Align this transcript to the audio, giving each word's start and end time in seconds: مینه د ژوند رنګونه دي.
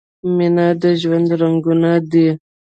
مینه 0.35 0.67
د 0.81 0.83
ژوند 1.01 1.27
رنګونه 1.41 1.91
دي. 2.11 2.27